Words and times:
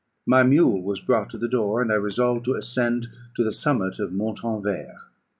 My 0.25 0.41
mule 0.41 0.81
was 0.81 0.99
brought 0.99 1.29
to 1.29 1.37
the 1.37 1.47
door, 1.47 1.79
and 1.79 1.91
I 1.91 1.95
resolved 1.95 2.45
to 2.45 2.55
ascend 2.55 3.05
to 3.35 3.43
the 3.43 3.53
summit 3.53 3.99
of 3.99 4.11
Montanvert. 4.11 4.95